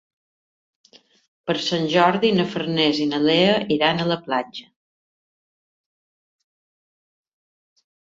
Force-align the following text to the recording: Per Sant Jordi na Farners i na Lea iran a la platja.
Per 1.49 1.55
Sant 1.65 1.83
Jordi 1.95 2.31
na 2.37 2.45
Farners 2.53 3.01
i 3.03 3.05
na 3.11 3.19
Lea 3.25 3.51
iran 3.75 4.01
a 4.01 4.07
la 4.13 4.17
platja. 4.29 4.65